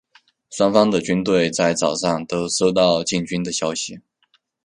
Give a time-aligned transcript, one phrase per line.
[0.49, 3.99] 双方的军队在早上都收到进军的消息。